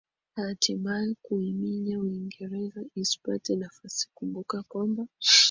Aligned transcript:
na 0.37 0.43
hatimae 0.43 1.15
kuiminya 1.21 1.99
uingereza 1.99 2.85
isipate 2.95 3.55
nafasi 3.55 4.07
kumbuka 4.13 4.63
kwamba 4.67 5.07